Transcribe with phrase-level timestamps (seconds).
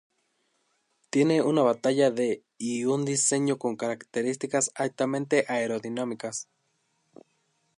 [1.11, 6.47] Tiene una batalla de y un diseño con características altamente aerodinámicas.